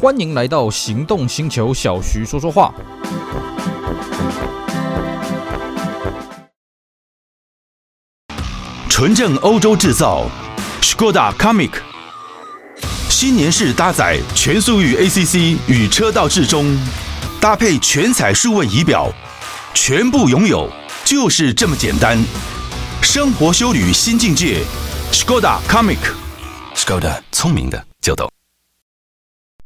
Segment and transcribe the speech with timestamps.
[0.00, 2.72] 欢迎来到行动星球，小徐说说话。
[8.88, 10.24] 纯正欧洲制造
[10.80, 11.72] ，Skoda Comic，
[13.10, 16.78] 新年式搭载全速域 ACC 与车道智中，
[17.40, 19.12] 搭配全彩数位仪表，
[19.74, 20.70] 全部拥有
[21.04, 22.16] 就是这么简单。
[23.02, 24.62] 生活修旅新境界
[25.10, 28.30] ，Skoda Comic，Skoda 聪明的就懂。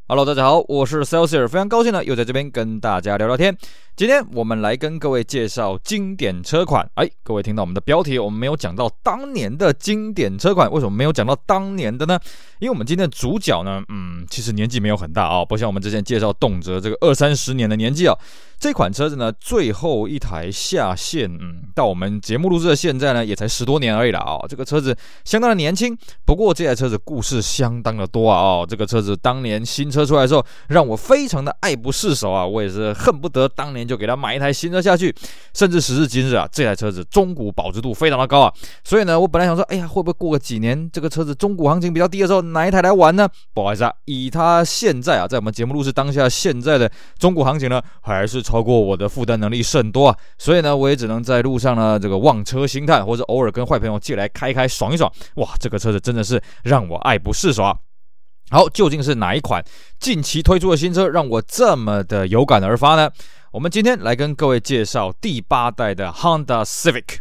[0.09, 3.57] Hello，大家好，我是 Celsius，非常高兴呢，又在这边跟大家聊聊天。
[3.97, 6.87] 今天我们来跟各位介绍经典车款。
[6.97, 12.19] 哎，各位听到我们的标题，我们没有讲到当年的经典车款，为什么没有讲到当年的呢？
[12.59, 18.15] 因为我们今天的主角呢，嗯，其实年纪没有很大啊、不像我们之前介绍动辄这个二三十年的年纪啊、
[18.63, 28.39] 这款车子呢，最后一台下线，嗯，到我们节目录制的现在呢，也才十多年而已了啊、这个车子相当的年轻，不过这台车子故事相当的多啊。
[28.41, 33.85] 哦，这个车子当年新车出来的时候，让我非常的爱不释手啊，我也是恨不得当年。
[33.85, 35.13] 就给他买一台新车下去，
[35.53, 38.53] 甚至时至今日啊，这台车子中古保值度非常的高啊，
[38.85, 43.29] 所以呢，我本来想说，哎呀，会不会过个几年，这个车子中古行情比较低的时候，拿一台来玩呢？
[43.53, 55.11] 不好意思啊，以他现在啊，在我们节目录制当下现在的中古行情呢，还是超过我的负担能力甚多啊，所以呢，我也只能在路上呢，这个望车兴叹，或者偶尔跟坏朋友借来开开爽一爽。
[55.37, 57.75] 哇，这个车子真的是让我爱不释手啊。
[58.51, 59.65] 好，究竟是哪一款
[59.99, 63.11] 近期推出的新车让我这么的有感而发呢？
[63.53, 67.21] 我们今天来跟各位介绍第八代的 Honda Civic。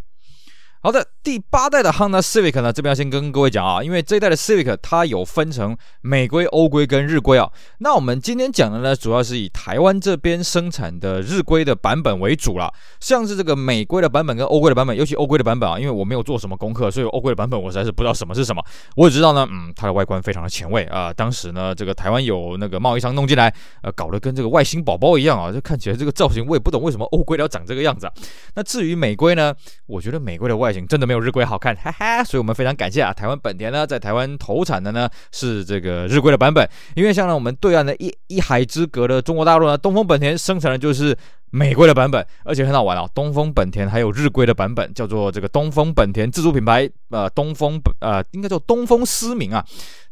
[0.84, 7.48] 好的，第八代的 Honda Civic 呢，这边要先跟各位讲啊，因为这一代的 Civic 它有分成美规、欧规跟日规啊。
[7.78, 12.68] 那我们今天讲的呢，主要是以台湾这边生产的日规的版本为主啦。
[12.98, 18.60] 像是这个美规的版本跟欧规的版本，尤其欧规的版本啊，因为我没有做什么功课，所以欧规的版本我实在是不知道什么是什么。
[18.96, 21.12] 我只知道呢，嗯，它的外观非常的前卫啊。
[21.12, 28.12] 当时呢，这个台湾有那个贸易商弄进来，呃，搞得跟这个外星宝宝一样啊，就看起来这个造型，我也不懂为什么欧规要长这个样子啊。
[28.56, 29.54] 那至于美规呢，
[29.86, 41.16] 我觉得美规的外真的没有日规好看，哈哈，所以我们非常感谢啊，台湾本田呢，在台湾投产的呢是这个日规的版本，因为像呢我们对岸的一一海之隔的中国大陆呢，东风本田生产的就是。
[41.54, 43.06] 美规的版本，而且很好玩啊！
[43.14, 49.62] 东风本田还有日规的版本，叫做这个东风本田自主品牌，呃，东风呃，应该叫东风思明啊。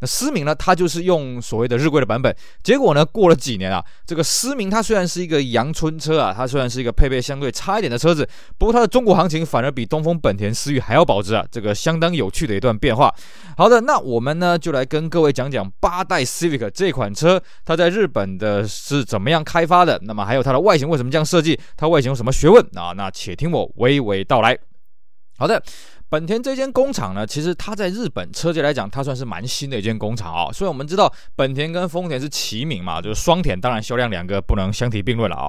[0.01, 2.35] 那思明呢，它就是用所谓的日规的版本。
[2.63, 8.29] 结果呢，过了几年啊，这个思明它虽然是一个阳春车啊，它虽然是一个配备相对差一点的车子，
[8.59, 13.15] 不过它的中国行情反而比东风本田思域还要保值啊，这个相当有趣的一段变化。
[13.57, 22.93] 好的，那我们呢就来跟各位讲讲八代 Civic 这款车，它在日本的是怎么样开发的，那么还有它的外形为什么这样设计，它外形有什么学问啊？
[22.97, 24.59] 那且听我娓娓道来。
[25.37, 25.63] 好的。
[26.11, 30.51] 本田这间工厂呢，其实它在日本车界来讲，它算是蛮新的一间工厂啊。
[30.53, 35.49] 所以我们知道，本田跟丰田是齐名嘛，就是双田，当然销量两个不能相提并论了啊。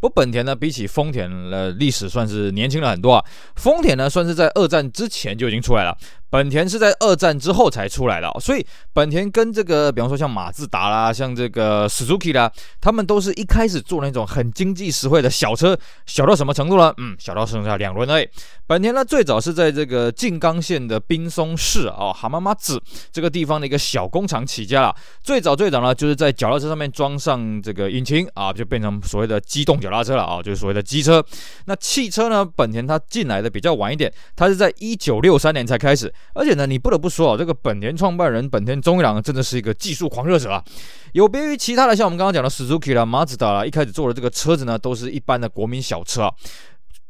[0.00, 3.24] 不本田呢，比起丰田的历史算是年轻了很多啊。
[3.56, 5.96] 丰田呢，算是在二战之前就已经出来了。
[6.28, 16.92] 本田是在二战之后才出来的，所以本田跟这个，比方说像马自达啦，像这个 Suzuki 啦，他们都是一开始做那种很经济实惠的小车，小到什么程度呢？
[16.96, 18.26] 嗯，小到剩下两轮而已。
[18.66, 22.80] 本田呢，最早是在这个呃静冈县的滨松市啊，浜松町
[23.12, 24.94] 这个地方的一个小工厂起家了。
[25.22, 31.24] 最早最早呢，就是在脚踏车上面装上这个引擎啊，就变成所谓的机动脚踏车了啊，就是所谓的机车。
[31.66, 36.12] 那汽车呢，本田它进来的比较晚一点，它是在一九六三年才开始。
[36.34, 40.64] 而且呢，你不得不说啊，这个本田创办人本田宗一郎真的是一个技术狂热者啊。
[41.12, 46.32] 有别于其他的，像我们刚刚讲的 Suzuki 啦、马自达啦，一开始做的这个车子呢，都是一般的国民小车啊。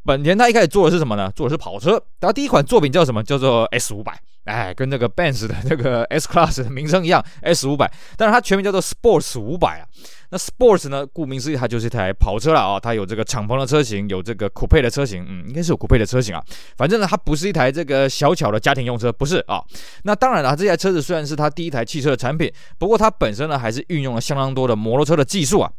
[0.04, 1.30] 本田它一开始做的是什么呢？
[1.34, 2.02] 做的是跑车。
[2.20, 3.22] 它第一款作品叫什么？
[3.22, 4.18] 叫做 S 五百。
[4.44, 7.88] 哎，跟那个 Benz 的 那个 S Class 的名称一样，S 五百。
[8.16, 9.86] 但是它全名叫做 Sports 五百啊。
[10.30, 12.80] 那 Sports 呢，顾名思义，它就是一台跑车了啊。
[12.80, 16.42] 它有这个敞篷的车型，有这个 Coupe 的车型，嗯，应该是有 Coupe 的车型啊。
[16.76, 19.62] 反正呢，它不是一台这个小巧的家庭用车，不是啊。
[20.02, 25.70] 那当然了，这台车子虽然是它第一台汽车的产品，不过它本身呢，还是运用了相当多的摩托车的技术啊。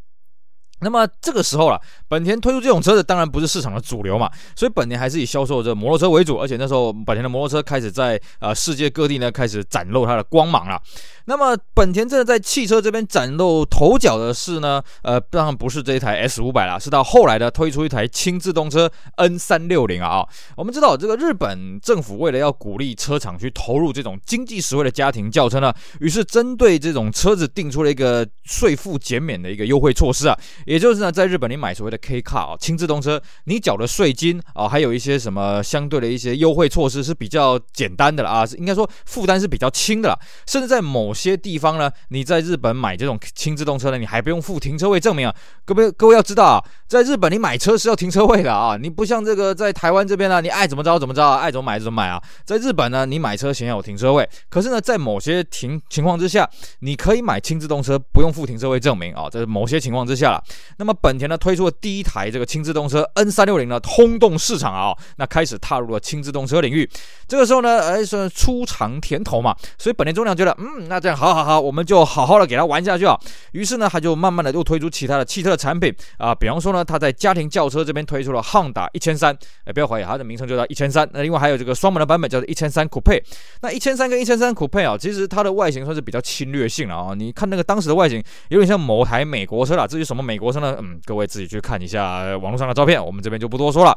[0.84, 10.80] 那么这个时候了，本田推出这种车子当然不是市场的主流嘛，所以本田还是以销售这摩托车为主，而且那时候本田的摩托车开始在呃世界各地呢开始展露它的光芒了。
[11.26, 20.26] 那么本田真的在汽车这边崭露头角的是呢，呃，当然不是这一台 S 五百啦，是到后来的推出一台轻自动车 N 三六零啊。
[20.56, 30.38] 我们知道这个日本政府为了要鼓励车厂去投入这种经济实惠的家庭轿车呢，于是针对这种车子定出了一个税负减免的一个优惠措施啊。
[30.66, 45.34] 也就是呢，在日本你买所谓的 K Car 啊，轻自动车，你缴的税金啊，还有一些什么相对的一些优惠措施是比较简单的了啊，应该说负担是比较轻的了，甚至在某些地方呢，你在日本买这种轻自动车呢，你还不用付停车位证明啊。
[45.64, 52.20] 各位各位要知道啊，在日本你买车是要停车位的啊，你不像这个在台湾这边呢，你爱怎么着怎么着，爱怎么买怎么买啊。
[52.44, 56.48] 在日本呢，你买车先要有停车位，可是呢，在某些情情况之下，
[56.80, 60.42] 你可以买轻自动车不用付停车位证明啊，这是某些情况之下了。
[60.78, 66.88] 那么本田呢推出了第一台这个轻自动车 N 三六零呢，轰动市场啊，那开始踏入了轻自动车领域。
[67.28, 73.14] 这个时候呢，哎，算初尝甜头嘛，所以本田中量觉得，嗯，那这样好好好，我们就好好的给他玩下去啊。
[73.52, 79.36] 于是呢，他就慢慢的又推出其他的汽车的产品啊，比方说呢，他在家庭轿车这边推出了 Honda 一千三，
[79.66, 81.06] 哎，不要怀疑，它的名称就叫一千三。
[81.12, 83.22] 那另外还有这个双门的版本叫做一千三 Coupe。
[83.60, 87.12] 那一千三跟一千三 Coupe 啊，其实它的外形算是比较侵略性了啊。
[87.14, 89.86] 你看那个当时的外形，有点像某台美国车了。
[89.86, 90.74] 至于什么美国车呢？
[90.80, 93.94] 嗯，各位自己去看一下网络上的照片，我们这边就不多说了。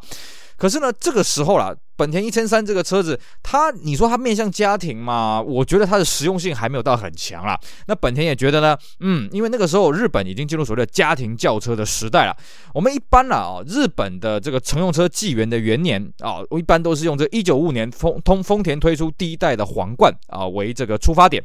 [0.57, 5.39] 可是呢，这个时候啦，本田一千三这个车子，它你说它面向家庭嘛？
[5.39, 7.59] 我觉得它的实用性还没有到很强啦。
[7.85, 12.35] 那本田也觉得呢，嗯，因为那个时候日本已经进入所谓的家庭轿车的时代了。
[12.73, 21.43] 我们一般啦，哦，日本的这个乘用车纪元的元年啊，我一般都是用这一九五五年丰通丰田推出第一代的皇冠啊为这个出发点。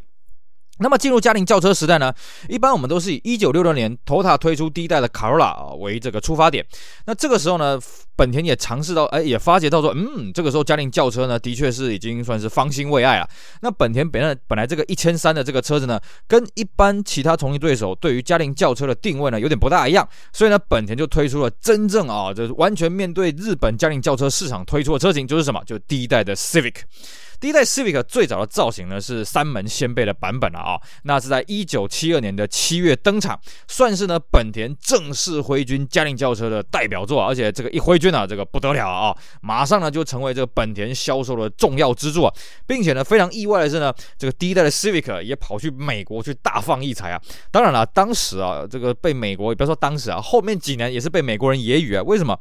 [0.82, 2.12] 那么进入家庭轿车时代呢，
[2.48, 6.66] 一般我们都是以一九六六年 t o t a 推出第一代的 Corolla 啊为这个出发点。
[7.06, 7.80] 那这个时候呢，
[8.16, 13.28] 本田也尝试到，哎，也发觉到说，嗯，这个时候家庭轿车呢，的确是已经算是方兴未艾了。
[13.60, 20.06] 那本田本来本来这个一千三的这个车子呢，跟一般其他同级对手对于家庭轿车的定位呢，有点不大一样。
[20.32, 25.62] 所以呢，本田就推出了真正啊，就是完全面对日本家庭轿车市场推出的车型，就是什么？
[25.64, 26.76] 就第一代的 Civic。
[27.42, 33.36] 第一代 Civic 最早的造型呢是三门掀背的版本了啊，那是在一九七二年的七月登场，
[33.66, 42.32] 算是呢本田正式挥军家庭轿车的代表作，而且这个一挥军啊，这个不得了啊，马上呢就成为这个本田销售的重要支柱啊，
[42.64, 52.38] 并且呢非常意外的是呢，这个第一代的 Civic 也跑去美国去大放异彩啊，当然了，当时啊这个被美国，也不要说当时啊，后面几年也是被美国人揶揄啊，为什么？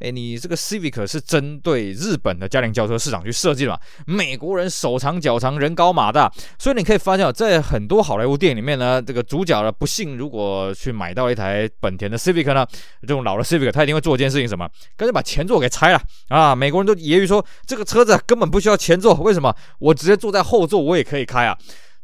[0.00, 3.78] 哎，你这个 Civic 是针对日本的家庭轿车市场去设计的嘛？
[4.06, 12.66] 美国人手长脚长，人高马大，所以你可以发现，在很多好莱坞电影里面呢，这个主角呢不幸如果去买到一台本田的 Civic 呢，
[13.02, 14.68] 这种老的 Civic，他一定会做一件事情，什么？
[14.96, 16.54] 干脆把前座给拆了啊！
[16.54, 19.54] 美国人都揶揄说，这个车子根本不需要前座，为什么？
[19.78, 21.56] 我直接坐在后座，我也可以开啊！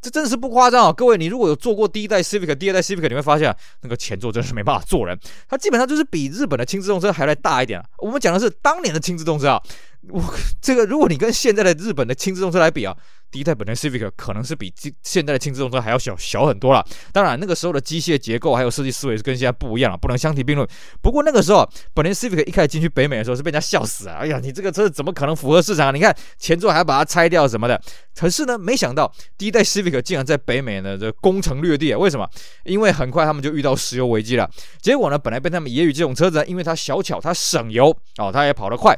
[0.05, 0.93] 这真的是不夸张啊！
[0.93, 5.19] 各位，你如果有坐过第一代 Civic、第二代 Civic，你会发现那个前座真的是没办法坐人，
[5.49, 7.87] 它基本上就是比日本的轻自动车还来大一点啊。
[7.97, 9.63] 我们讲的是当年的轻自动车啊，
[10.11, 10.23] 我
[10.61, 12.95] 这个如果你跟现在的日本的轻自动车来比啊。
[13.35, 14.73] 第一代本田 Civic 可能是比
[15.03, 16.87] 现在的轻自动车还要小小很多了。
[17.13, 20.65] 当然，那个时候的机械结构还有设计思维是跟现在不一样了，不能相提并论。
[21.03, 24.19] 不过那个时候，本田 Civic 一开始进去北美的时候是被人家笑死啊！
[24.21, 25.91] 哎呀，你这个车子怎么可能符合市场啊？
[25.91, 27.83] 你看前座还要把它拆掉什么的。
[28.15, 31.99] 可是呢，没想到第一代 Civic 竟然在北美呢这攻城略地啊！
[31.99, 32.31] 为什么？
[32.63, 34.49] 因为很快他们就遇到石油危机了。
[34.81, 38.97] 结果呢，本来被他们揶揄这种车子，因为它小巧，它省油哦，它也跑得快。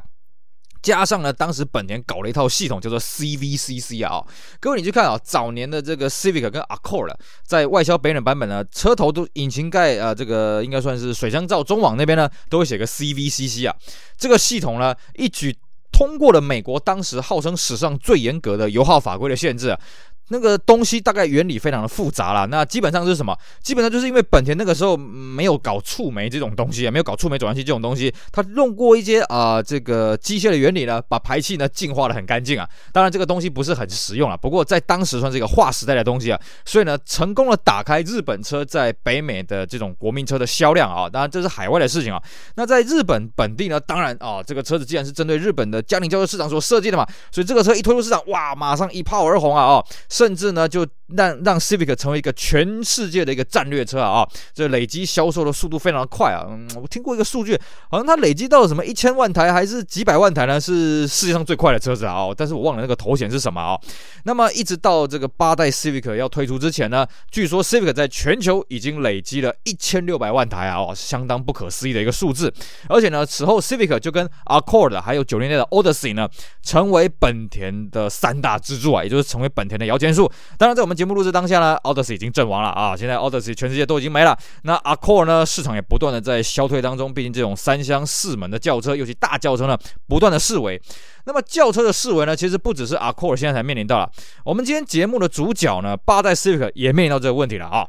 [0.86, 4.24] 加上呢，当时本田搞了一套系统叫做 CVCC 啊，
[4.60, 7.12] 各位你去看啊，早年的这个 Civic 跟 Accord
[7.42, 13.74] 在外销北美版本呢，车头都引擎盖啊，这个应该算是水箱罩中网那边呢，都会写个 CVCC 啊，
[14.16, 15.58] 这个系统呢一举
[15.90, 19.80] 通过了美国当时号称史上最严格的油耗法规的限制啊。
[20.28, 23.36] 那个东西大概原理非常的复杂啦，那基本上是什么？
[23.62, 32.69] 基本上就是因为本田那个时候没有搞触媒这种东西啊，没有搞触媒转换器这种东西，它用过一些啊、这个机械的原理呢，把排气呢净化的很干净啊。
[32.93, 41.08] 当然这个东西不是很实用啊，不过在当时算是一个划时代的东西啊，所以呢成功的打开日本车在北美的这种国民车的销量啊。
[41.08, 42.20] 当然这是海外的事情啊。
[42.56, 49.86] 那在日本本地呢，当然啊这个车子既然是针对日本的家庭轿车市场所设计的嘛，所以这个车一推出市场，哇，马上一炮而红啊哦。
[50.17, 54.27] 甚至呢，就让让 Civic 成为一个全世界的一个战略车啊！
[54.55, 56.49] 这累积销售的速度非常快啊！
[56.81, 57.55] 我听过一个数据，
[57.91, 60.58] 好像它累积到什么一千万台还是几百万台呢？
[60.58, 62.29] 是世界上最快的车子啊！
[62.35, 63.79] 但是我忘了那个头衔是什么啊？
[64.25, 70.79] 那么一直到这个八代 Civic 要推出之前呢，据说 Civic 在全球已经累积了一千六百万台啊！
[70.79, 72.51] 哦，相当不可思议的一个数字。
[72.89, 76.27] 而且呢，此后 Civic 就跟 Accord 还有九零年代的 Odyssey 呢，
[76.63, 80.31] 成为本田的三大支柱啊，也就是成为本田的摇钱树。
[80.56, 82.96] 当然，在我们节目录制当下呢，Odyssey 已经阵亡了啊！
[82.96, 84.36] 现在 Odyssey 全世界都已经没了。
[84.63, 87.13] 那 Accord 呢，市场也不断的在消退当中。
[87.13, 90.81] 毕竟这种三厢四门的轿车，尤其大轿车呢，不断的式微。
[91.25, 94.10] 那么轿车的式微呢，其实不只是 Accord 现在才面临到了。
[94.44, 97.89] 我们今天节目的主角呢，八代 Civic 也面临到这个问题了啊。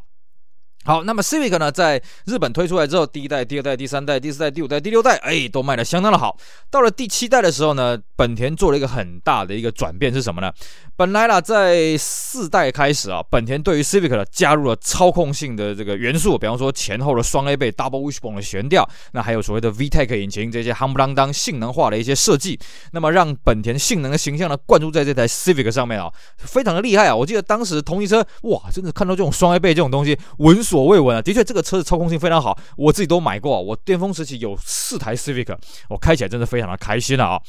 [0.85, 6.37] 好，那么 Civic 呢，在日本推出来之后，第一代、第二代、第三代、第四代、第五代、第六代，哎，都卖得相当的好。
[6.71, 10.49] 到了第七代的时候呢，本田做了一个很大的一个转变是什么呢？
[10.97, 22.59] 本来啦，在四代开始啊，本田对于 Civic 的加入了操控性的这个元素，比方说前后的双 A 倍 Double Wishbone 的悬吊，那还有所谓的 VTEC 引擎这些夯不啷当性能化的一些设计，
[22.93, 27.15] 那么让本田性能的形象呢灌注在这台 Civic 上面啊，非常的厉害啊！
[27.15, 35.55] 我记得当时同一车哇，真的看到这种双 A 倍这种东西闻所未闻啊，的确这个车子操控性非常好，我自己都买过，我巅峰时期有四台 Civic，
[35.89, 37.39] 我开起来真的非常的开心了啊！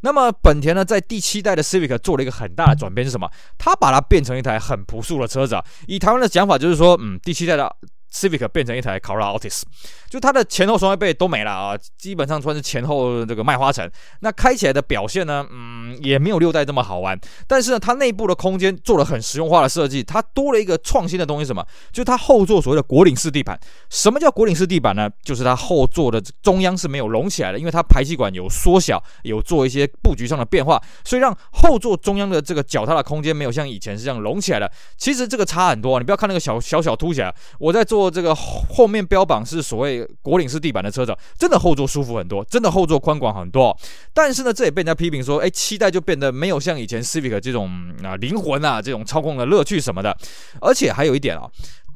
[0.00, 3.30] 那么本田呢，在第七代的 Civic 做了一个很大的转变变是什么？
[3.58, 5.64] 他把它变成一台很朴素的车子啊。
[5.86, 7.76] 以台湾的讲法就是说，嗯，第七代的
[8.12, 9.62] Civic 变成一台 Corolla Altis。
[10.08, 13.90] 就它的前后双 A 倍都没了啊，基本上算是前后这个麦花臣。
[14.20, 17.18] 那开起来的表现呢，嗯，也没有六代这么好玩。
[17.48, 21.66] 但是呢，它内部的空间做了很实用化的设计，它多了一个创新的东西，什么？
[21.92, 23.58] 就是它后座所谓的果岭式地板。
[23.90, 25.10] 什么叫果岭式地板呢？
[25.22, 34.70] 就是它后座的中央是没有隆起来的，因为它排气管有缩小，有做一些布局上的变化，所以让后座中央的这个脚踏的空间没有像以前是这样隆起来的。
[34.96, 37.34] 其实这个差很多，你不要看那个小小小凸起来。
[37.58, 40.06] 我在做做这个后面标榜是所谓。
[40.20, 43.76] 果岭式地板的车子真的后座舒服很多，真的后座宽广很多。
[44.12, 47.70] 但是呢，这也被人家批评说，哎，期待就变得没有像以前 Civic 这种
[48.02, 50.16] 啊灵魂啊，这种操控的乐趣什么的。
[50.60, 51.48] 而且还有一点啊，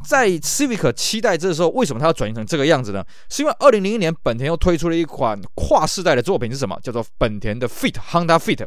[0.06, 3.04] 在 Civic 期待这时候，为什么它要转型成这个样子呢？
[3.28, 6.78] 是因为二零零一年本田又推出了一款跨世代的作品是什么？
[6.82, 8.64] 叫做本田的 Fit Honda Fit。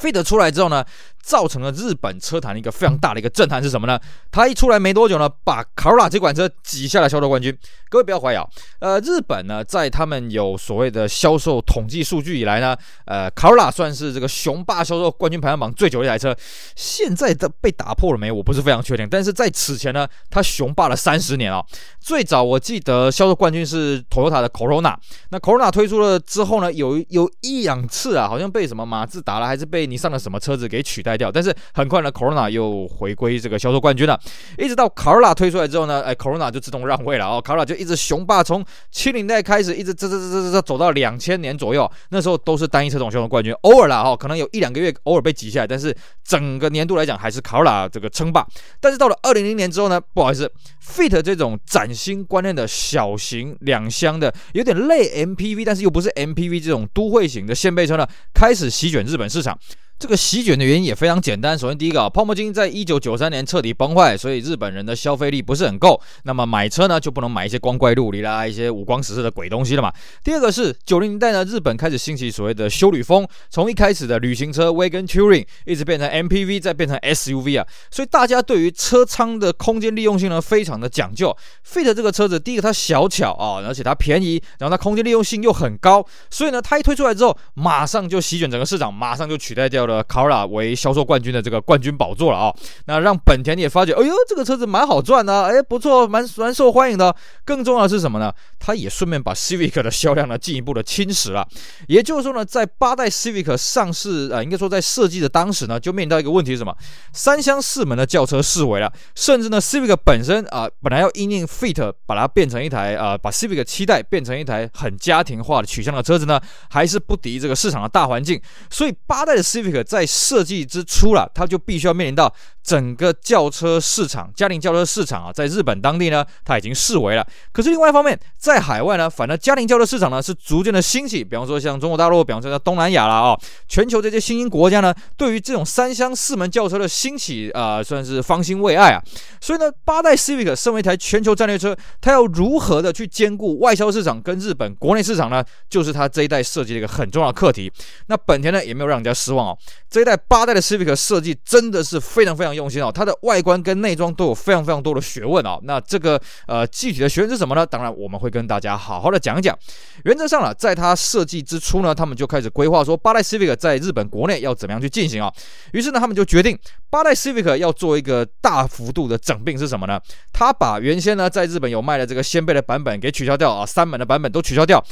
[0.00, 0.84] Fit 出来之后呢，
[1.22, 3.98] 造成了日本车坛一个非常大的一个震撼是什么呢？
[4.30, 7.56] 它一出来没多久呢，把卡罗拉这款车挤下了销售冠军。
[7.88, 8.46] 各位不要怀疑啊，
[8.80, 16.34] 呃，日本呢，在他们有所谓的销售统计数据以来呢，呃卡罗拉算是这个雄霸销售冠军排行榜最久的一台车。
[16.74, 18.32] 现在的被打破了没？
[18.32, 19.06] 我不是非常确定。
[19.08, 21.62] 但是在此前呢，它雄霸了三十年啊。
[22.00, 24.96] 最早我记得销售冠军是 Toyota 的 Corona。
[25.28, 31.30] 那 Corona 推出了之后呢，有有一两次啊，好像被什么马自达了，还是被你上了什么车子给取代卖掉。
[31.30, 34.18] 但是很快呢，Corona 又回归这个销售冠军了。
[34.56, 48.46] 一直到 Corolla 推出来之后呢，哎，Corona 就自动让位了哦，Corolla 就一直雄霸，从七零代开始一直这这这这这走到两千年左右，那时候都是单一车种销售冠军，偶尔啦哈，可能有一两个月偶尔被挤下来，但是整个年度来讲还是 Corolla 这个称霸。
[48.80, 50.50] 但是到了二零零年之后呢，不好意思
[50.82, 59.58] ，Fit 这种崭新观念的小型两厢的，有点类 MPV，但是又不是 MPV 这种都会型的掀背车呢，开始席卷日本市场。
[60.02, 61.56] 这个席卷的原因也非常简单。
[61.56, 66.00] 首先，第一个啊，泡沫经济在一九九三年彻底崩坏，所以日本人的消费力不是很够。
[66.24, 69.92] 那么买车呢，就不能买一些光怪陆离啦、一些五光十色的鬼东西了嘛。
[70.24, 77.64] 第二个是九零年代呢，日本开始兴起所谓的休旅风，从一开始的旅行车 Wagon Touring 一直变成 MPV，再变成 SUV 啊。
[77.92, 81.32] 所以大家对于车舱的空间利用性呢，非常的讲究。
[81.64, 89.91] Fit 这个车子，第一个它小巧啊，而且它便宜，然后它空间利用性又很高，所以呢，它一推出来之后，马上就席卷整个市场，马上就取代掉了。
[89.92, 92.54] 呃，Corolla 为销售冠军的这个冠军宝座了啊，
[92.86, 97.14] 那让本田也发觉，哎呦，这个车子蛮好赚的，哎，不错，蛮蛮受欢迎的。
[97.44, 98.32] 更重要的是什么呢？
[98.58, 101.46] 它也顺便把 Civic 的销量呢进一步的侵蚀了。
[101.88, 106.74] 也就是说呢，在八代 Civic 上市啊，应该说在设计的当时呢，就面临到一个问题是什么？
[107.12, 118.40] 三厢四门的轿车式微了，甚至呢，Civic 本身啊，本来要因应 Fit 把它变成一台啊，把 Civic 七代变成一台很家庭化的取向的车子呢，还是不敌这个市场的大环境。
[118.70, 119.81] 所以八代的 Civic。
[119.82, 122.32] 在设计之初了，它就必须要面临到
[122.62, 127.26] 整个轿车市场、家庭轿车市场啊，在日本当地呢，它已经式微了。
[127.52, 131.24] 可是另外一方面，在海外呢，反而家庭轿车市场呢是逐渐的兴起。
[131.24, 133.38] 比方说像中国大陆，比方说像东南亚啦啊，
[133.68, 139.02] 全球这些新兴国家呢，对于这种三厢四门轿车的兴起啊、算是方兴未艾啊。
[139.40, 145.44] 所以呢，八代 Civic 身为一台全球战略车，它要如何的去兼顾外销市场跟日本国内市场呢？
[145.68, 147.72] 就是它这一代设计的一个很重要的课题。
[148.06, 149.58] 那本田呢，也没有让人家失望哦。
[149.90, 155.58] 这一代八代的 Civic 设计真的是非常非常用心哦，它的外观跟内装都有非常非常多的学问哦。
[155.62, 157.64] 那这个呃具体的学问是什么呢？
[157.64, 159.56] 当然我们会跟大家好好的讲一讲。
[160.04, 165.32] 原则上了，在它设计之初呢，他们就开始规划说八代 Civic 在日本国内要怎么样去进行啊。
[165.72, 166.58] 于是呢，他们就决定
[166.90, 170.00] 八代 Civic 要做一个大幅度的整并是什么呢？
[170.32, 174.82] 他把原先呢在日本有卖的这个掀背的版本给取消掉啊，三门的版本都取消掉，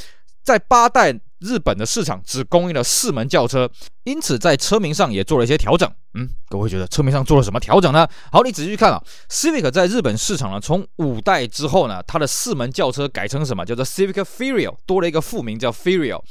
[0.43, 1.19] 在八代。
[1.41, 3.67] 日本的市场只供应了四门轿车，
[4.03, 5.91] 因此在车名上也做了一些调整。
[6.13, 8.07] 嗯，各位觉得车名上做了什么调整呢？
[8.31, 13.65] 好，你仔细去看啊，Civic 在日本市场呢，从五代之后呢，它的四门轿车改成什么？
[13.65, 16.21] 叫做 Civic Ferio，多了一个副名叫 Ferio。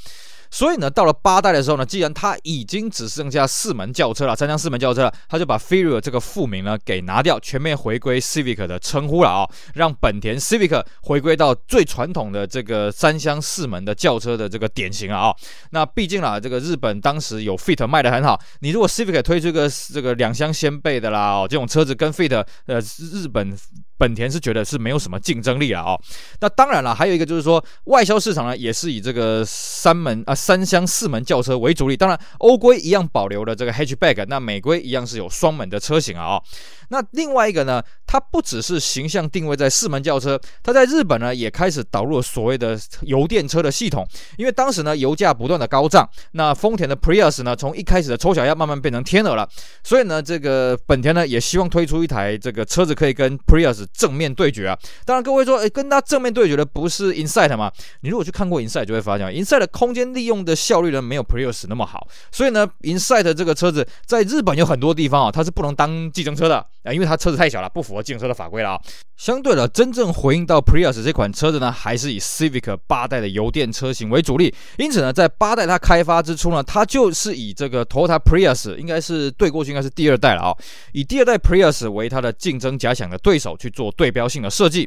[0.50, 15.34] 所以呢，到了八代的时候呢，既然它已经只剩下四门轿车了，三厢四门轿车了，他就把 Ferio 这个副名呢给拿掉，全面回归 Civic 的称呼了啊、让本田 Civic 回归到最传统的这个三厢四门的轿车的这个典型了啊、
[15.70, 23.56] 那毕竟啦，这个日本当时有 Fit 卖的很好，你如果 Civic 推出个这个两厢掀背的啦，哦，这种车子跟 Fit 呃日本。
[24.00, 26.00] 本田是觉得是没有什么竞争力了哦。
[26.40, 31.94] 那当然了，还有一个就是说，外销市场呢也是以这个三门啊三厢四门轿车为主力。
[31.94, 36.42] 当然，欧规一样保留了这个 hatchback，那美规一样是有双门的车型啊、哦。
[36.88, 44.06] 那另外一个呢，它不只是形象定位在四门轿车，它在日本呢也开始导入了所谓的油电车的系统。
[44.36, 49.48] 因为当时呢油价不断的高涨，那丰田的 Prius 呢从一开始的丑小鸭慢慢变成天鹅了，
[49.84, 54.78] 所以呢这个本田呢也希望推出一台这个车子可以跟 Prius 正面对决啊。
[55.04, 57.70] 当然各位说，诶，跟它正面对决的不是 Insight 吗？
[58.00, 66.66] 你如果去看过 Insight 就会发现，Insight 的空间利用的效率呢没有 Prius 那么好，所以呢 Insight 这个车子在日本有很多地方啊它是不能当计程车的。
[66.82, 68.80] 啊，因为它车子太小了，不符合计程车的法规了啊。
[69.14, 74.54] 相对的，真正回应到 Prius 这款车子呢，还是以 Civic 八代的油电车型为主力。
[74.78, 80.56] 因此呢，在八代它开发之初呢，它就是以这个 Toyota Prius 应该是对过去应该是第二代了啊，
[80.94, 84.86] 以第二代 Prius 为它的竞争假想的对手去做对标性的设计。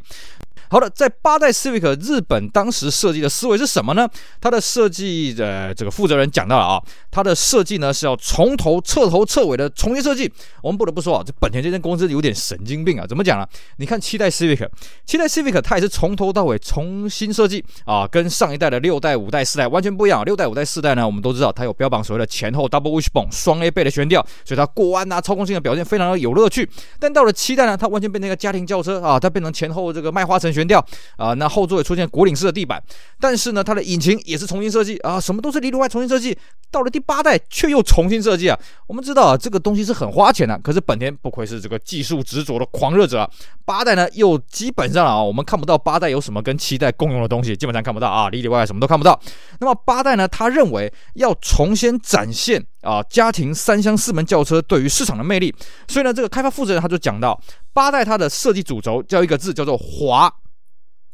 [0.70, 4.08] 好的，在八代 Civic 日本当时设计的思维是什么呢？
[4.41, 10.32] 它的设计的这个负责人讲到了啊，它的设计呢是要从头彻头彻尾的重新设计。
[10.62, 13.05] 我们不得不说啊，这本田这间公司有点神经病啊！
[13.05, 13.46] 怎么讲呢？
[13.77, 14.67] 你看七代 Civic，
[15.05, 20.24] 七代 Civic 它也是从头到尾重新设计啊，跟上一代的六代、五代、四代完全不一样。
[20.24, 26.70] 六代、五代、四代呢，我们都知道它有标榜所谓的前后 Double Wishbone 双 A 倍的悬吊，所以它过弯啊、操控性的表现非常的有乐趣。
[27.00, 30.63] 但到了七代呢，它完全变成一个家庭轿车啊，它变成前后这个麦花臣悬。
[30.63, 30.79] 吊
[31.17, 32.81] 啊，那后座也出现果岭式的地板，
[33.19, 36.38] 但是呢，它的引擎也是重新设计啊，什么都是里里外重新设计。
[36.72, 38.57] 到了第八代却又重新设计啊，
[38.88, 43.29] 我们知道啊，这个东西是很花钱的，可是本田不愧是这个技术执着的狂热者，
[43.65, 49.19] 八代呢又基本上啊，我们看不到八代有什么跟七代共用的东西，基本上看不到啊，里里外外什么都看不到。
[49.60, 55.53] 那么八代呢，他认为要重新展现啊家庭三厢四门轿车对于市场的魅力，
[55.88, 57.39] 所以呢，这个开发负责人他就讲到，
[57.72, 60.33] 八代它的设计主轴叫一个字，叫做华。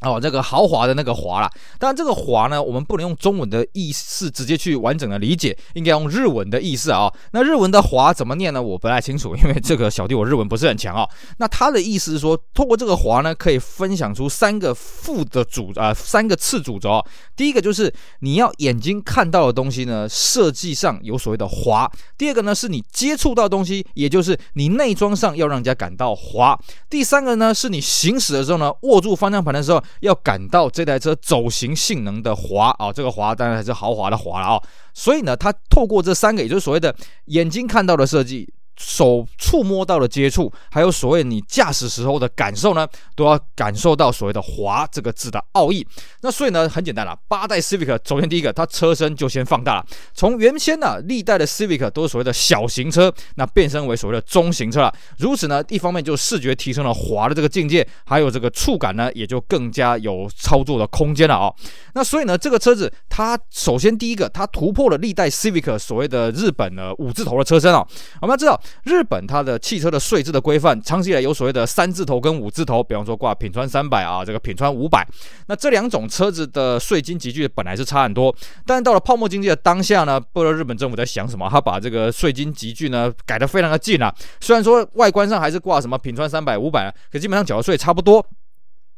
[0.02, 8.62] 哦，这个豪华的那个华啦，当然这个华呢，我们不能用中文的意思直接去完整的理解，应该用日文的意思啊、那日文的华怎么念呢？
[8.62, 11.06] 我不太清楚，因为这个小弟我日文不是很强、哦。
[11.36, 17.04] 那他的意思是说，透过这个华呢，可以分享出三个副的主啊、三个次主轴。
[17.36, 21.86] 第一个就是你要眼睛看到的东西呢，设计上有所谓的华；
[22.16, 26.58] 第二个呢，是你接触到东西，也就是你内装上要让人家感到华；
[26.88, 29.82] 第三个呢，是你行驶的时候呢，握住方向盘的时候。
[30.00, 34.62] 要感到这台车走行性能的滑啊，这个滑当然还是豪华的滑了啊，
[34.94, 36.94] 所以呢，它透过这三个，也就是所谓的
[37.26, 38.48] 眼睛看到的设计。
[38.80, 45.86] 手触摸到的接触，还有所谓你驾驶时候的感受呢，都要感受到所谓的“滑”这个字的奥义。
[46.22, 54.90] 那所以呢，很简单了，八代 Civic 首先第一个，它车身就先放大了，从原先呢历代的 Civic 都是所谓的小型车，那变身为所谓的中型车了。
[55.18, 61.54] 如此呢，一方面就视觉提升了滑的这个境界，还有这个触感呢，也就更加有操作的空间了啊、哦。
[61.92, 67.86] 那所以呢，这个车子它首先第一个，它突破了历代 Civic 所谓的日本的五字头的车身啊、哦。
[68.22, 68.58] 我们要知道。
[68.84, 75.06] 日本它的汽车的税制的规范，长期以来有所谓的三字头跟五字头，比方说挂品川三百啊，这个品川五百，
[75.46, 78.34] 那这两种车子的税金集聚本来是差很多，
[78.66, 88.24] 但到了泡沫经济的当下呢，不知道日本政府在想什么，他把这个税金集聚呢改得非常的近啊，虽然说外观上还是挂什么品川三百五百，可基本上缴的税差不多。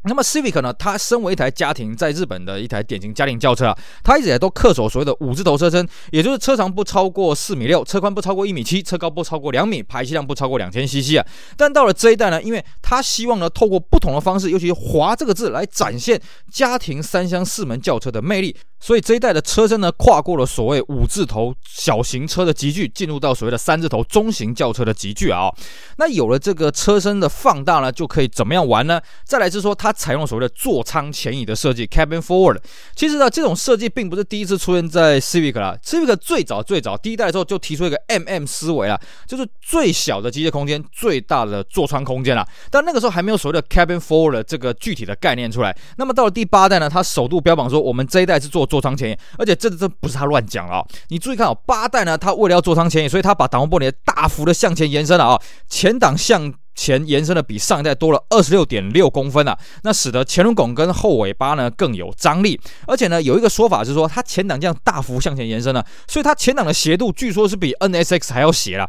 [0.04, 0.72] 那么 Civic 呢？
[0.72, 11.26] 它身为一台家庭，在日本的一台典型家庭轿车啊，它一直也都恪守所谓的五字头车身，也就是车长不超过四米六，车宽不超过一米七，车高不超过两米，排气量不超过两千 CC 啊。
[11.56, 18.56] 但到了这一代呢，因为它希望呢，透过不同的方式，尤其是“华”这个字来展现家庭三厢四门轿车的魅力。
[18.82, 25.48] 所以这一代的车身呢，跨过了所谓五字头小型车的级距，进入到所谓的三字头中型轿车的级距啊。
[25.98, 29.00] 那有了这个车身的放大呢，就可以怎么样玩呢？
[29.24, 32.58] 再来是说，它采用所谓的座舱前移的设计 （cabin forward）。
[32.96, 35.78] 其实呢，这种设计并不是第一次出现在 Civic 啦。
[35.84, 42.44] Civic 最早最早第一代的时候就提出一个 MM 思维了，就是最小的机械空间，最大的座舱空间了。
[42.68, 45.72] 但那个时候还没有所谓的 cabin forward 这个具体的概念出来。
[45.98, 48.66] 那么到了第八代呢，它首度标榜说，我们这一代是做。
[48.72, 50.82] 座舱前移，而且这这不是他乱讲啊！
[51.08, 68.88] 你注意看哦，八代呢，他为了要座舱前移，所以他把挡风玻璃大幅的向前延伸了啊，前挡向前延伸的比上一代多了二十六点六公分啊，那使得前轮拱跟后尾巴呢更有张力，而且呢有一个说法是说它前挡这样大幅向前延伸了，所以它前挡的斜度据说是比 NSX 还要斜啦。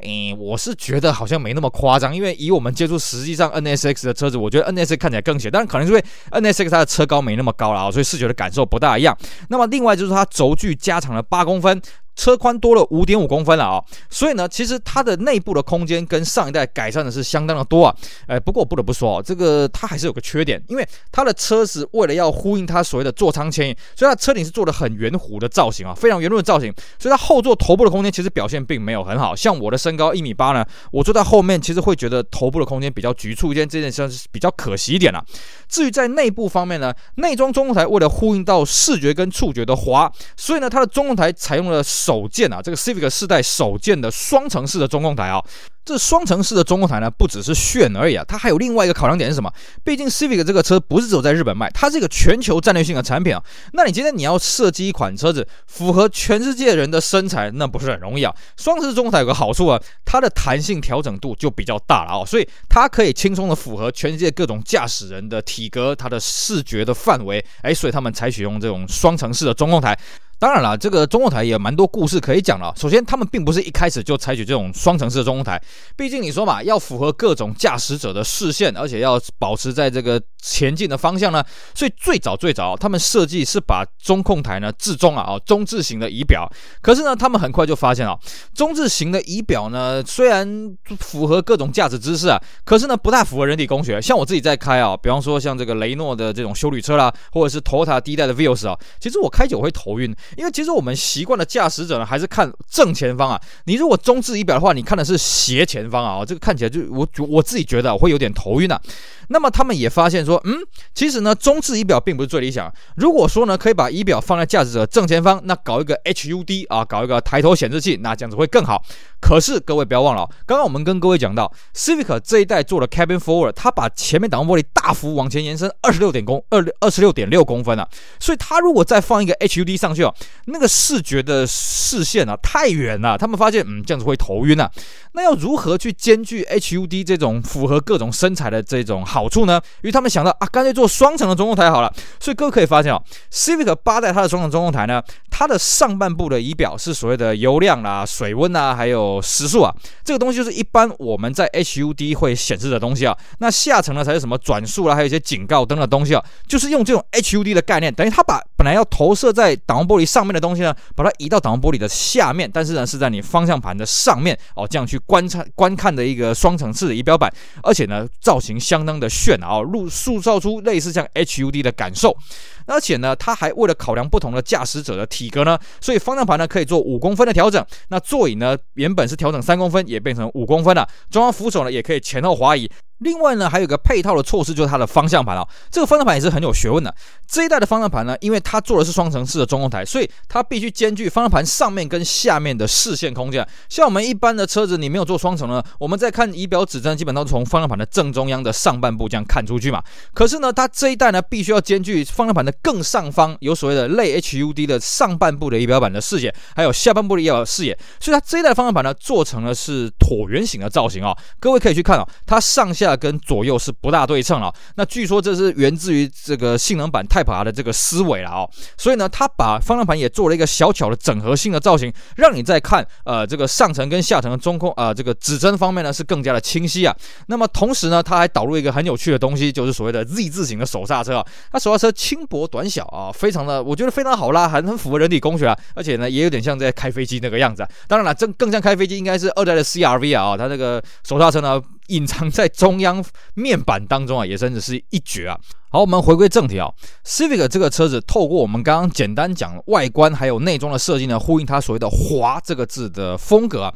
[0.00, 9.16] 诶，我是觉得好像没那么夸张，因为以我们接触实际上 NSX 的车子，我觉得 NSX 看起来更斜，但是可能是因为 NSX 它的车高没那么高了啊，所以视觉的感受不大一样。
[9.48, 11.80] 那么另外就是它轴距加长了八公分。
[12.14, 17.94] 车宽多了五点五公分了啊、所以呢，其实它的内部的空间跟上一代改善的是相当的多啊。
[18.26, 29.34] 哎，不过我不得不说哦，这个它还是有个缺点，因为它的车子为了要呼应它所谓的座舱牵引，所以它车顶是做的很圆弧的造型啊，非常圆润的造型，所以它后座头部的空间其实表现并没有很好。
[29.34, 35.24] 像我的身高一米八呢，我坐在后面其实会觉得头部的空间比较局促一点，这件事是比较可惜一点了。
[35.68, 45.40] 至于在内部方面呢，内装中控台为了呼应到视觉跟触觉的滑，所以呢，它的中控台采用了首件啊，这个 Civic 世代首件的双层式的中控台啊。
[45.84, 49.52] 这双层式的中控台呢，不只是炫而已啊，它还有另外一个考量点是什么？
[49.82, 53.42] 毕竟 Civic 这个车不是只有在日本卖，它是一个全球战略性的产品啊。
[53.72, 58.32] 那你今天你要设计一款车子符合全世界人的身材，那不是很容易啊。
[58.56, 69.98] 双层式中控台有个好处啊，它的弹性调整度就比较大了啊，所以它可以轻松的符合全世界各种驾驶人的体格、它的视觉的范围，哎，所以他们采取用这种双层式的中控台。
[70.38, 72.74] 当然了，这个中控台也蛮多故事可以讲了。
[72.76, 75.62] 首先，他们并不是一开始就采取这种双层式的中控台，
[75.96, 81.44] 毕竟你说嘛，要符合各种驾驶者的视线，而且要保持在这个前进的方向呢。
[81.74, 86.50] 所以最早最早，他们设计是把中控台呢置中啊，哦，中置型的仪表。
[86.80, 88.18] 可是呢，他们很快就发现啊，
[88.54, 94.00] 中置型的仪表呢，虽然符合各种驾驶姿势啊，可是呢，不太符合人体工学。
[94.00, 100.14] 像我自己在开啊，比方说像这个雷诺的这种修旅车啦，或者是 Toyota 第一代的 Vios 啊，其实我开久会头晕。
[100.36, 103.40] 因为其实我们习惯的驾驶者呢，还是看正前方啊。
[103.64, 108.80] 你如果中置仪表的话，你看的是斜前方啊，这个看起来就我我自己觉得我会有点头晕啊。
[109.28, 110.56] 那么他们也发现说，嗯，
[110.94, 112.72] 其实呢，中置仪表并不是最理想。
[112.96, 118.82] 如果说呢，可以把仪表放在驾驶者正前方，那搞一个 HUD 啊，搞一个抬头显示器，那这样子会更好。
[119.20, 130.12] 可是各位不要忘了，刚刚我们跟各位讲到，Civic 这一代做了 Cabin Forward，它把前面挡风玻璃大幅往前延伸二十六点公二二十六点六公分啊，所以它如果再放一个 HUD 上去哦，
[130.46, 134.68] 那个视觉的视线啊太远了，他们发现嗯这样子会头晕啊。
[135.12, 139.60] 那要如何去兼具 HUD 这种符合各种身材的这种好处呢？
[139.82, 141.92] 因为他们想到啊，干脆做双层的中控台好了。
[142.18, 149.70] 所以各位可以发现哦，Civic 八代它的双层中控台呢，它的上半部的仪表是所谓的油量啦、水温啦，还有时速啊，
[150.02, 153.14] 这个东西就是一般我们在 HUD 会显示的东西啊。
[153.38, 172.16] 那下层呢才是什么转速啦，还有一些警告灯的东西啊，就是用这种 HUD 的概念，等于它把本来要投射在挡风玻璃上面的东西呢，把它移到挡风玻璃的下面，但是呢是在你方向盘的上面哦，这样去观察观看的一个双层次的仪表板，而且呢造型相当的炫啊，塑塑造出类似像 HUD 的感受。
[172.64, 177.66] 而且呢，它还为了考量不同的驾驶者的体格呢，所以方向盘呢可以做五公分的调整。
[177.88, 180.88] 那座椅呢，原本是调整三公分，也变成五公分了。
[181.10, 182.70] 中央扶手呢，也可以前后滑移。
[183.02, 185.46] 另外呢，还有一个配套的措施，就是它的方向盘啊。
[185.70, 186.94] 这个方向盘也是很有学问的。
[187.26, 193.46] 这一代的方向盘呢，因为它做的是双层式的中控台，所以它必须兼具方向盘上面跟下面的视线空间。
[193.68, 199.82] 像我们一般的车子，你没有做双层呢，我们在看仪表指针，基本上从方向盘的正中央的上半部这样看出去嘛。
[200.14, 207.76] 可是呢，它这一代呢，必须要兼具方向盘的更上方有所谓的类 HUD 的上半部的仪表板的视野，还有下半部的仪表视野。
[207.98, 211.16] 所以它这一代方向盘呢，做成了是椭圆形的造型啊。
[211.40, 212.91] 各位可以去看啊，它上下。
[212.96, 226.94] 跟左右是不大对称了，那据说这是源自于这个性能版 Type R 的这个思维了哦，所以呢，它把方向盘也做了一个小巧的整合性的造型，让你在看呃这个上层跟下层的中控啊、呃、这个指针方面呢是更加的清晰啊。
[227.26, 231.26] 那么同时呢，它还导入一个很有趣的东西，就是所谓的 Z 字形的手刹车啊。
[231.50, 237.68] 它手刹车轻薄短小啊，非常的我觉得非常好拉，还很符合人体工学啊，而且呢也有点像在开飞机那个样子啊。
[237.86, 241.60] 当然了，这更像开飞机应该是二代的 CRV 啊，它这个手刹车呢。
[241.92, 245.38] 隐藏在中央面板当中啊，也真的是一绝啊！
[245.70, 246.70] 好，我们回归正题啊
[247.04, 253.72] ，Civic 这个车子透过我们刚刚简单讲外观还有内装的设计呢，呼应它所谓的“华”这个字的风格。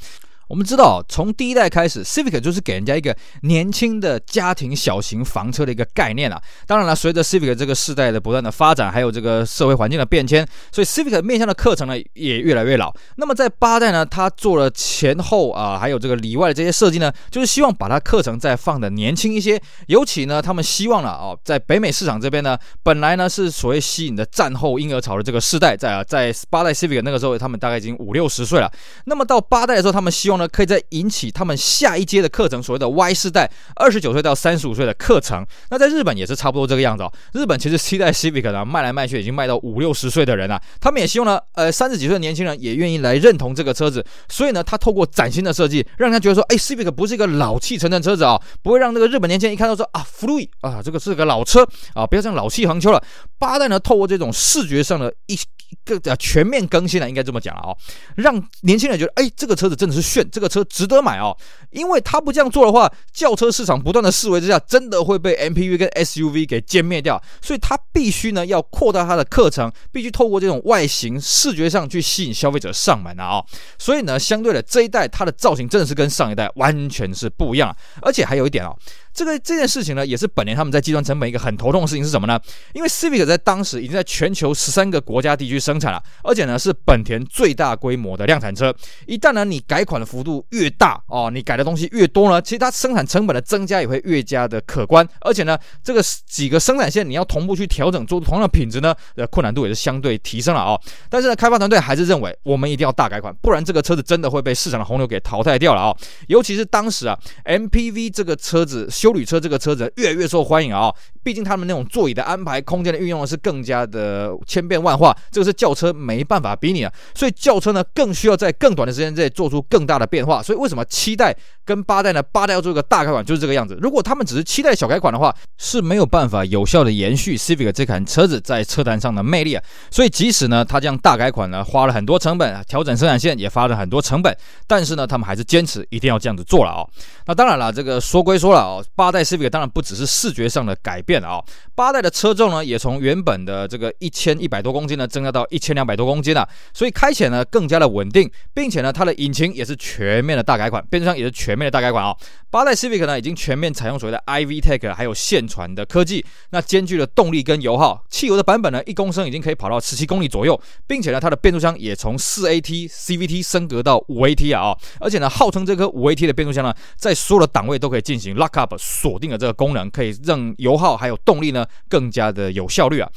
[0.48, 6.40] 我们知道，从第一代开始，Civic 就是给人家一个年轻的家庭小型房车的一个概念啊。
[6.68, 12.94] 当然了，随着 Civic 这个世代的不断的发展，还有这个社会环境的变迁，所以 Civic 面向的课程呢也越来越老。
[13.16, 19.60] 那么在八代呢，它做了前后啊，还有这个里外的这些设计呢，就是希望把它课程再放的年轻一些。
[19.88, 28.70] 尤其呢，他们希望了哦，在北美市场这边呢，本来呢是所谓吸引的战后婴儿潮的这个世代，在啊，在八代 Civic 那个时候，他们大概已经五六十岁了。
[29.06, 30.35] 那么到八代的时候，他们希望。
[30.38, 35.46] 呢，可以再引起他们下一阶的课程，所谓的 Y 世代，二十九岁到三十五岁的课程。
[35.70, 37.12] 那在日本也是差不多这个样子哦。
[37.32, 44.04] 日本其实七代 Civic 呢，卖来卖去已经卖到五六十岁的人了，他们也希望呢，呃，三十几岁的年轻人也愿意来认同这个车子。
[44.28, 53.02] 所以呢，他透过崭新的设计，让他觉得说，哎，Civic 不是一个老气沉沉车子啊，不会让那个日本年轻人一看到说啊，福路易啊，这个是个老车啊，不要这样老气横秋了。
[53.38, 55.38] 八代呢，透过这种视觉上的一。
[55.84, 57.76] 个呃全面更新了，应该这么讲了哦，
[58.16, 61.36] 让年轻人觉得，哎，这个车子真的是炫，这个车值得买哦。
[61.70, 67.22] 因为他不这样做的话，轿车市场不断的式微之下，真的会被 MPV 跟 SUV 给歼灭掉。
[67.42, 73.46] 所以他必须呢要扩大他的课程，必须透过这种外形视觉上去吸引消费者上门啊、哦。
[73.78, 78.76] 所以呢，相对的这一代它的造型真的是跟上一代完全是不一样，而且还有一点哦。
[79.16, 82.38] 这个这件事情呢，也是本年他们在计算成本一个很头痛的事情是什么呢？
[82.74, 88.74] 因为 Civic 在当时已经在全球十三个国家地区生产了，而且呢是本田最大规模的量产车。
[89.06, 95.08] 一旦呢你改款的幅度越大哦，你改的东西越多呢，其实它生产成本的增加也会越加的可观。
[95.22, 100.78] 而且呢，这个几个生产线你要同步去调整，做同样的品质呢，呃，困难度也是相对提升了哦。
[101.08, 105.96] 但是呢，开发团队还是认为我们一定要大改款，不然这个车子真的会被市场的洪流给淘汰掉了哦。
[106.28, 108.86] 尤其是当时啊，MPV 这个车子。
[109.06, 110.92] 修旅车这个车子越来越受欢迎啊、
[111.26, 116.92] 毕竟他们那种座椅的安排、空间的运用是更加的千变万化，这个是轿车没办法比拟啊。
[117.16, 120.40] 所以轿车呢更需要在更短的时间内做出更大的变化。
[120.40, 122.22] 所以为什么七代跟八代呢？
[122.22, 123.76] 八代要做一个大改款就是这个样子。
[123.82, 129.64] 如果他们只是七代小改款的话，是没有办法有效的延续 Civic 这款车子在车坛上的魅力啊。
[129.90, 134.32] 所以即使呢他这样大改款呢花了很多成本，调整生产线也花了很多成本，
[134.68, 136.88] 但是呢他们还是坚持一定要这样子做了啊、哦。
[137.26, 138.84] 那当然了，这个说归说了哦。
[138.94, 141.42] 八代 Civic 当然不只是视觉上的改变啊、
[141.74, 152.16] 八代的车重呢也从原本的这个一千一百多公斤呢增加到一千两百多公斤了，所以开起来呢更加的稳定，并且呢它的引擎也是全面的大改款，变速箱也是全面的大改款啊、
[152.50, 168.74] 八代 Civic 呢已经全面采用所谓的 iVTEC 还有线传的科技，那兼具了动力跟油耗，汽油的版本呢一公升已经可以跑到十七公里左右，并且呢它的变速箱也从四 AT CVT 升格到五 AT 啊、哦，而且呢号称这颗五 AT 的变速箱呢在所有的档位都可以进行 lock up。
[168.78, 173.08] 锁定的这个功能，可以让油耗还还有动力呢更加的有效率啊。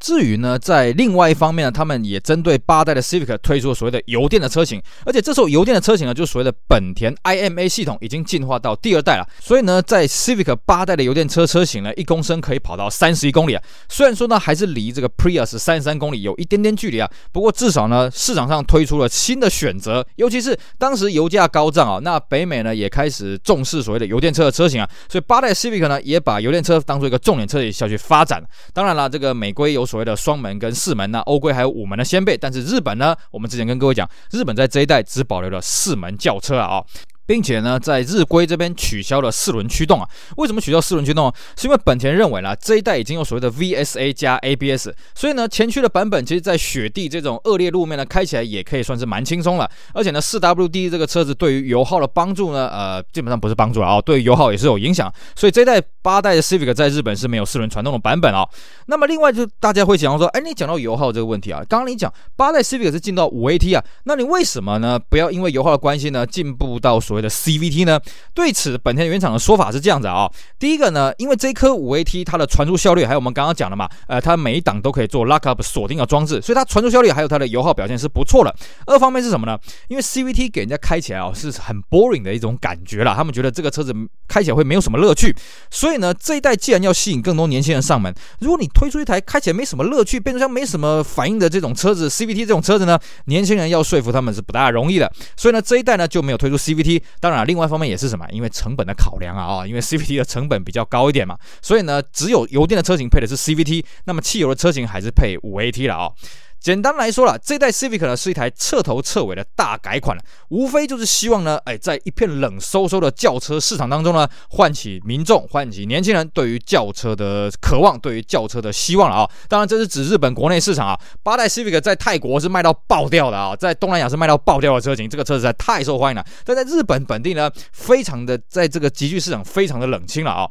[0.00, 9.26] 至于呢，在另外一方面呢，他们也针对八代的 Civic 推出了所谓的油电的车型，而且这时候油电的车型呢，就是所谓的本田 IMA 系统已经进化到第二代了。
[9.40, 13.62] 所以呢，在 Civic 八代的油电车车型呢，一公升可以跑到三十一公里啊。
[13.88, 28.40] 虽然说呢，还是离这个 Prius 三十三公里有一点点距离啊，不过至少呢，市场上推出了新的选择，尤其是当时油价高涨啊，那北美呢也开始重视所谓的油电车的车型啊，所以八代 Civic 呢也把油电车当做一个重点车型下去发展。
[28.72, 29.87] 当然了，这个美规有。
[29.88, 36.86] 所谓的双门跟四门，那欧规还有五门的掀背，但是日本呢，我们之前跟各位讲，日本在这一代只保留了四门轿车啊、哦。
[37.28, 40.08] 并且呢，在日规这边取消了四轮驱动啊？
[40.38, 41.30] 为什么取消四轮驱动？
[41.58, 49.70] 是因为本田认为呢，这一代已经有所谓的 VSA 加 ABS，所以呢，前驱的版本其实，在雪地这种恶劣路面呢，开起来也可以算是蛮轻松了。
[49.92, 55.12] 而且呢，四 WD 这个车子对于油耗的帮助呢，呃，基本上不是帮助啊、哦，对于油耗也是有影响。
[55.36, 58.48] 所以这一代八代的 Civic 在日本是没有四轮传动的版本哦。
[58.86, 64.98] 那么另外就大家会讲说，哎，你讲到油耗这个问题啊，刚刚你讲八代 Civic 是进到五 AT 啊，那你为什么呢？
[65.10, 68.00] 不要因为油耗的关系呢，进步到所谓的 CVT 呢？
[68.32, 78.54] 对此，本田原厂的说法是这样子啊、第一个呢，因为这颗五 AT 它的传输效率，还有我们刚刚讲的嘛，呃，它每一档都可以做 lock up 锁定的装置，所以它传输效率还有它的油耗表现是不错的。
[78.86, 79.58] 二方面是什么呢？
[79.88, 83.92] 因为 CVT 给人家开起来哦是很 boring 的一种感觉啦，他们觉得这个车子
[84.26, 85.34] 开起来会没有什么乐趣。
[85.70, 95.10] 所以呢，这一代既然要吸引更多年轻人上门，如果你推出一台开起来没什么乐趣、变速箱没什么反应的这种车子，CVT 这种车子呢，年轻人要说服他们是不大容易的。
[95.36, 97.02] 所以呢，这一代呢就没有推出 CVT。
[97.20, 97.88] 当然，另外一方面。
[97.88, 98.26] 也是什么？
[98.30, 106.12] 因为成本的考量啊啊，因为 CVT 的成本比较高一点嘛，所以呢，只有油电的车型配的是 CVT，那么汽油的车型还是配五 AT 了啊。
[106.60, 119.30] 简单来说了，这代 Civic 呢是一台彻头彻尾的大改款了，无非就是希望呢，哎，在一片冷飕飕的轿车市场当中呢，唤起民众、唤起年轻人对于轿车的渴望，对于轿车的希望了啊。
[119.48, 120.98] 当然，这是指日本国内市场啊。
[121.22, 126.24] 八代 Civic 在泰国是卖到爆掉的啊，在东南亚是卖到爆掉的车型，这个车实在太受欢迎了。
[126.44, 130.50] 但在日本本地呢，非常的在这个级距市场非常的冷清了啊。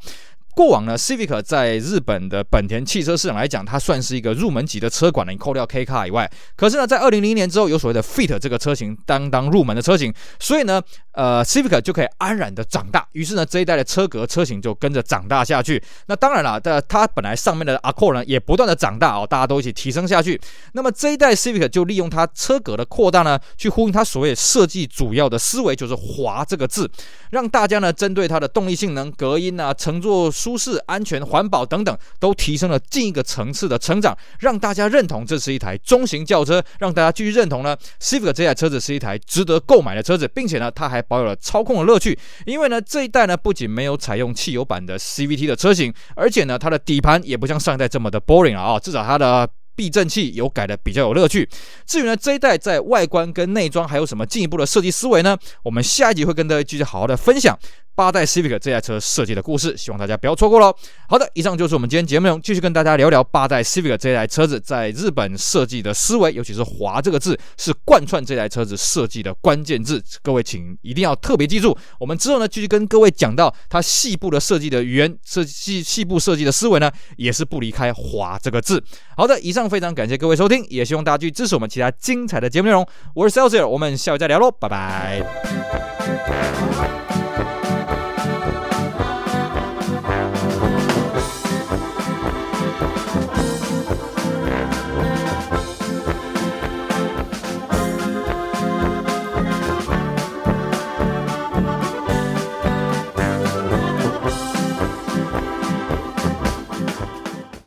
[0.57, 5.31] 过往呢，Civic 在日本的本田汽车市场来讲，它算是一个入门级的车款了。
[5.31, 13.07] 你扣掉 K Car 以外，可是呢，在二零零一年之后，有所谓的 Fit 这个车型当当入门的车型，所以呢，呃，Civic 就可以安然的长大。
[13.11, 15.79] 于是呢，这一代的车格车型就跟着长大下去。
[16.07, 20.41] 那当然了，的它本来上面的 a c c o r 呢，也不断的长大哦，大家都一起提升下去。
[20.73, 26.89] 那么这一代 Civic 就利用它车格的扩大呢，去呼应它所谓设计主要的思维，就是“滑”这个字，
[27.29, 49.49] 让大家呢针对它的动力性能、隔音啊、乘坐舒舒适、安全、环保等等，都提升了进一个层次的成长，让大家认同这是一台中型轿车，让大家继续认同呢，Civic 这台车子是一台值得购买的车子，并且呢，它还保有了操控的乐趣，因为呢，这一代呢不仅没有采用汽油版的 CVT 的车型，而且呢，它的底盘也不像上一代这么的 boring 啊，至少它的。
[49.77, 51.47] 避震器有改的比较有乐趣。
[51.85, 55.37] 至于呢，这一代在外观跟内装还有什么进一步的设计思维呢？
[55.61, 57.55] 我们下一集会跟大家继续好好的分享。
[57.97, 60.71] 八代 Civic 这台车设计的故事，希望大家不要错过喽。
[61.09, 69.99] 好的，以上就是我们今天节目内容，继续跟大家聊聊八代 Civic 这台车子在日本设计的思维，尤其是“滑”这个字是贯穿这台车子设计的关键字。
[70.21, 71.75] 各位请一定要特别记住。
[71.99, 78.83] 我们之后呢，继续跟各位讲到它细部的设计的语言设计细部设计的思维呢，也是不离开“滑”这个字。
[79.15, 82.87] 好的，以上非常感谢各位收听，也希望大家继续支持我们其他精彩的节目内容。
[83.15, 86.66] 我是 Celsius，我们下回再聊喽，拜拜。